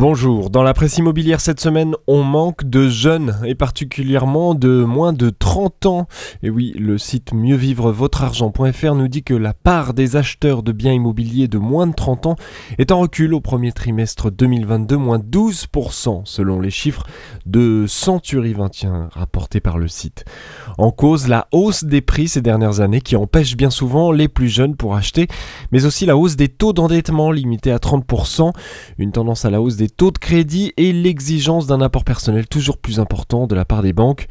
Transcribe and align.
Bonjour, 0.00 0.48
dans 0.48 0.62
la 0.62 0.72
presse 0.72 0.96
immobilière 0.96 1.42
cette 1.42 1.60
semaine, 1.60 1.94
on 2.06 2.22
manque 2.22 2.64
de 2.64 2.88
jeunes 2.88 3.36
et 3.44 3.54
particulièrement 3.54 4.54
de 4.54 4.82
moins 4.82 5.12
de 5.12 5.28
30 5.28 5.84
ans. 5.84 6.06
Et 6.42 6.48
oui, 6.48 6.72
le 6.78 6.96
site 6.96 7.34
mieuxvivre-votre-argent.fr 7.34 8.94
nous 8.94 9.08
dit 9.08 9.22
que 9.22 9.34
la 9.34 9.52
part 9.52 9.92
des 9.92 10.16
acheteurs 10.16 10.62
de 10.62 10.72
biens 10.72 10.94
immobiliers 10.94 11.48
de 11.48 11.58
moins 11.58 11.86
de 11.86 11.92
30 11.92 12.24
ans 12.24 12.36
est 12.78 12.92
en 12.92 13.00
recul 13.00 13.34
au 13.34 13.42
premier 13.42 13.72
trimestre 13.72 14.30
2022, 14.30 14.96
moins 14.96 15.18
12% 15.18 16.22
selon 16.24 16.60
les 16.60 16.70
chiffres 16.70 17.06
de 17.44 17.84
Century 17.86 18.54
21 18.54 19.10
rapportés 19.12 19.60
par 19.60 19.76
le 19.76 19.88
site. 19.88 20.24
En 20.78 20.92
cause, 20.92 21.28
la 21.28 21.46
hausse 21.52 21.84
des 21.84 22.00
prix 22.00 22.28
ces 22.28 22.40
dernières 22.40 22.80
années 22.80 23.02
qui 23.02 23.16
empêche 23.16 23.54
bien 23.54 23.68
souvent 23.68 24.12
les 24.12 24.28
plus 24.28 24.48
jeunes 24.48 24.76
pour 24.76 24.94
acheter, 24.94 25.28
mais 25.72 25.84
aussi 25.84 26.06
la 26.06 26.16
hausse 26.16 26.36
des 26.36 26.48
taux 26.48 26.72
d'endettement 26.72 27.30
limités 27.32 27.70
à 27.70 27.76
30%, 27.76 28.50
une 28.96 29.12
tendance 29.12 29.44
à 29.44 29.50
la 29.50 29.60
hausse 29.60 29.76
des 29.76 29.89
taux 29.90 30.10
de 30.10 30.18
crédit 30.18 30.72
et 30.76 30.92
l'exigence 30.92 31.66
d'un 31.66 31.80
apport 31.80 32.04
personnel 32.04 32.46
toujours 32.46 32.78
plus 32.78 33.00
important 33.00 33.46
de 33.46 33.54
la 33.54 33.64
part 33.64 33.82
des 33.82 33.92
banques. 33.92 34.26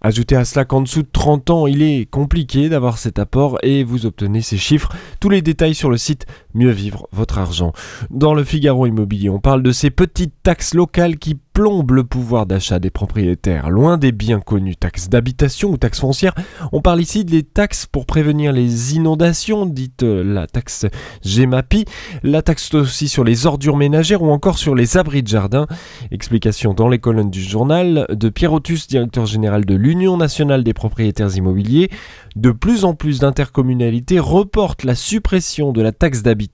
Ajoutez 0.00 0.36
à 0.36 0.44
cela 0.44 0.64
qu'en 0.64 0.80
dessous 0.82 1.02
de 1.02 1.08
30 1.10 1.50
ans, 1.50 1.66
il 1.66 1.82
est 1.82 2.10
compliqué 2.10 2.68
d'avoir 2.68 2.98
cet 2.98 3.18
apport 3.18 3.58
et 3.62 3.84
vous 3.84 4.06
obtenez 4.06 4.42
ces 4.42 4.58
chiffres. 4.58 4.92
Tous 5.20 5.28
les 5.28 5.42
détails 5.42 5.74
sur 5.74 5.90
le 5.90 5.96
site 5.96 6.26
Mieux 6.56 6.70
vivre 6.70 7.06
votre 7.12 7.36
argent. 7.36 7.74
Dans 8.08 8.32
le 8.32 8.42
Figaro 8.42 8.86
Immobilier, 8.86 9.28
on 9.28 9.40
parle 9.40 9.62
de 9.62 9.72
ces 9.72 9.90
petites 9.90 10.32
taxes 10.42 10.72
locales 10.72 11.18
qui 11.18 11.34
plombe 11.34 11.90
le 11.90 12.04
pouvoir 12.04 12.46
d'achat 12.46 12.78
des 12.78 12.88
propriétaires. 12.88 13.68
Loin 13.68 13.98
des 13.98 14.10
bien 14.10 14.40
connues 14.40 14.74
taxes 14.74 15.10
d'habitation 15.10 15.70
ou 15.70 15.76
taxes 15.76 16.00
foncières, 16.00 16.34
on 16.72 16.80
parle 16.80 17.02
ici 17.02 17.26
des 17.26 17.42
taxes 17.42 17.84
pour 17.84 18.06
prévenir 18.06 18.52
les 18.52 18.94
inondations, 18.94 19.66
dites 19.66 20.02
euh, 20.02 20.24
la 20.24 20.46
taxe 20.46 20.86
GEMAPI, 21.22 21.84
la 22.22 22.40
taxe 22.40 22.72
aussi 22.72 23.08
sur 23.08 23.22
les 23.22 23.46
ordures 23.46 23.76
ménagères 23.76 24.22
ou 24.22 24.30
encore 24.30 24.56
sur 24.56 24.74
les 24.74 24.96
abris 24.96 25.22
de 25.22 25.28
jardin. 25.28 25.66
Explication 26.10 26.72
dans 26.72 26.88
les 26.88 26.98
colonnes 26.98 27.30
du 27.30 27.42
journal 27.42 28.06
de 28.08 28.28
Pierre 28.30 28.54
Otus, 28.54 28.86
directeur 28.86 29.26
général 29.26 29.66
de 29.66 29.74
l'Union 29.74 30.16
nationale 30.16 30.64
des 30.64 30.74
propriétaires 30.74 31.36
immobiliers. 31.36 31.90
De 32.34 32.50
plus 32.50 32.84
en 32.84 32.92
plus 32.92 33.20
d'intercommunalités 33.20 34.20
reportent 34.20 34.84
la 34.84 34.94
suppression 34.94 35.72
de 35.72 35.80
la 35.80 35.92
taxe 35.92 36.22
d'habitation 36.22 36.45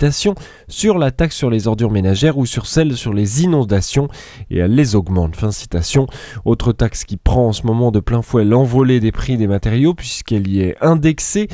sur 0.69 0.99
la 0.99 1.11
taxe 1.11 1.37
sur 1.37 1.51
les 1.51 1.69
ordures 1.69 1.91
ménagères 1.91 2.39
ou 2.39 2.47
sur 2.47 2.67
celle 2.67 2.97
sur 2.97 3.13
les 3.13 3.43
inondations 3.43 4.09
et 4.51 4.59
elles 4.59 4.75
les 4.75 4.95
augmente. 4.97 5.37
Fin 5.37 5.51
citation. 5.51 6.07
Autre 6.45 6.73
taxe 6.73 7.05
qui 7.05 7.17
prend 7.17 7.49
en 7.49 7.53
ce 7.53 7.67
moment 7.67 7.91
de 7.91 8.01
plein 8.01 8.23
fouet 8.23 8.45
l'envolée 8.45 9.01
des 9.01 9.13
prix 9.13 9.37
des 9.37 9.47
matériaux 9.47 9.95
puisqu'elle 9.95 10.49
y 10.49 10.61
est 10.61 10.77
indexée. 10.81 11.49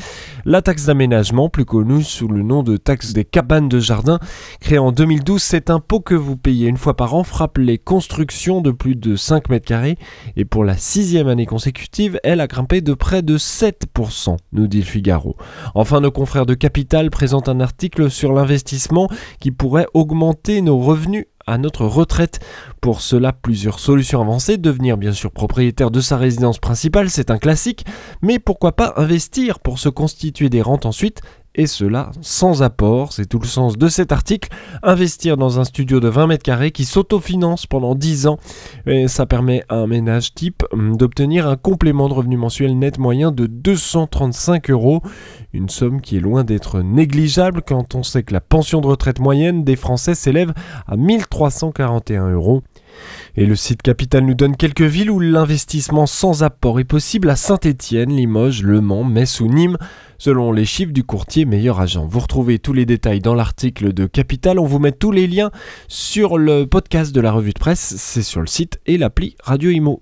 La 0.45 0.61
taxe 0.61 0.85
d'aménagement, 0.85 1.49
plus 1.49 1.65
connue 1.65 2.03
sous 2.03 2.27
le 2.27 2.43
nom 2.43 2.63
de 2.63 2.77
taxe 2.77 3.13
des 3.13 3.25
cabanes 3.25 3.69
de 3.69 3.79
jardin, 3.79 4.19
créée 4.59 4.79
en 4.79 4.91
2012, 4.91 5.41
cet 5.41 5.69
impôt 5.69 5.99
que 5.99 6.15
vous 6.15 6.37
payez 6.37 6.67
une 6.67 6.77
fois 6.77 6.95
par 6.95 7.13
an 7.13 7.23
frappe 7.23 7.57
les 7.57 7.77
constructions 7.77 8.61
de 8.61 8.71
plus 8.71 8.95
de 8.95 9.15
5 9.15 9.49
mètres 9.49 9.65
carrés 9.65 9.97
et 10.35 10.45
pour 10.45 10.63
la 10.63 10.77
sixième 10.77 11.27
année 11.27 11.45
consécutive, 11.45 12.19
elle 12.23 12.41
a 12.41 12.47
grimpé 12.47 12.81
de 12.81 12.93
près 12.93 13.21
de 13.21 13.37
7%, 13.37 14.37
nous 14.53 14.67
dit 14.67 14.79
le 14.79 14.85
Figaro. 14.85 15.35
Enfin, 15.75 16.01
nos 16.01 16.11
confrères 16.11 16.45
de 16.45 16.53
Capital 16.53 17.09
présentent 17.09 17.49
un 17.49 17.59
article 17.59 18.09
sur 18.09 18.28
l'investissement 18.33 19.09
qui 19.39 19.51
pourrait 19.51 19.87
augmenter 19.93 20.61
nos 20.61 20.77
revenus 20.77 21.25
à 21.47 21.57
notre 21.57 21.85
retraite. 21.85 22.39
Pour 22.79 23.01
cela, 23.01 23.33
plusieurs 23.33 23.79
solutions 23.79 24.21
avancées. 24.21 24.57
Devenir 24.57 24.97
bien 24.97 25.13
sûr 25.13 25.31
propriétaire 25.31 25.91
de 25.91 25.99
sa 25.99 26.17
résidence 26.17 26.59
principale, 26.59 27.09
c'est 27.09 27.31
un 27.31 27.37
classique, 27.37 27.85
mais 28.21 28.39
pourquoi 28.39 28.73
pas 28.73 28.93
investir 28.97 29.59
pour 29.59 29.79
se 29.79 29.89
constituer 29.89 30.49
des 30.49 30.61
rentes 30.61 30.85
ensuite 30.85 31.21
et 31.55 31.67
cela 31.67 32.11
sans 32.21 32.61
apport, 32.61 33.11
c'est 33.11 33.25
tout 33.25 33.39
le 33.39 33.47
sens 33.47 33.77
de 33.77 33.87
cet 33.87 34.11
article. 34.11 34.49
Investir 34.83 35.35
dans 35.35 35.59
un 35.59 35.65
studio 35.65 35.99
de 35.99 36.07
20 36.07 36.27
mètres 36.27 36.43
carrés 36.43 36.71
qui 36.71 36.85
s'autofinance 36.85 37.65
pendant 37.65 37.95
10 37.95 38.27
ans, 38.27 38.37
et 38.85 39.07
ça 39.07 39.25
permet 39.25 39.63
à 39.67 39.75
un 39.75 39.87
ménage 39.87 40.33
type 40.33 40.63
hum, 40.71 40.95
d'obtenir 40.95 41.47
un 41.47 41.57
complément 41.57 42.07
de 42.07 42.13
revenu 42.13 42.37
mensuel 42.37 42.77
net 42.77 42.97
moyen 42.97 43.31
de 43.31 43.47
235 43.47 44.69
euros, 44.69 45.01
une 45.53 45.69
somme 45.69 46.01
qui 46.01 46.17
est 46.17 46.21
loin 46.21 46.43
d'être 46.43 46.81
négligeable 46.81 47.61
quand 47.65 47.95
on 47.95 48.03
sait 48.03 48.23
que 48.23 48.33
la 48.33 48.41
pension 48.41 48.81
de 48.81 48.87
retraite 48.87 49.19
moyenne 49.19 49.63
des 49.63 49.75
Français 49.75 50.15
s'élève 50.15 50.53
à 50.87 50.95
1341 50.95 52.31
euros. 52.31 52.61
Et 53.35 53.45
le 53.45 53.55
site 53.55 53.81
Capital 53.81 54.25
nous 54.25 54.33
donne 54.33 54.55
quelques 54.55 54.81
villes 54.81 55.11
où 55.11 55.19
l'investissement 55.19 56.05
sans 56.05 56.43
apport 56.43 56.79
est 56.79 56.85
possible 56.85 57.29
à 57.29 57.35
Saint-Étienne, 57.35 58.15
Limoges, 58.15 58.63
Le 58.63 58.81
Mans, 58.81 59.03
Metz 59.03 59.39
ou 59.39 59.47
Nîmes, 59.47 59.77
selon 60.17 60.51
les 60.51 60.65
chiffres 60.65 60.91
du 60.91 61.03
courtier 61.03 61.45
meilleur 61.45 61.79
agent. 61.79 62.05
Vous 62.05 62.19
retrouvez 62.19 62.59
tous 62.59 62.73
les 62.73 62.85
détails 62.85 63.19
dans 63.19 63.35
l'article 63.35 63.93
de 63.93 64.05
Capital. 64.05 64.59
On 64.59 64.65
vous 64.65 64.79
met 64.79 64.91
tous 64.91 65.11
les 65.11 65.27
liens 65.27 65.51
sur 65.87 66.37
le 66.37 66.65
podcast 66.65 67.13
de 67.13 67.21
la 67.21 67.31
revue 67.31 67.53
de 67.53 67.59
presse. 67.59 67.95
C'est 67.97 68.23
sur 68.23 68.41
le 68.41 68.47
site 68.47 68.79
et 68.85 68.97
l'appli 68.97 69.35
Radio 69.43 69.71
Imo. 69.71 70.01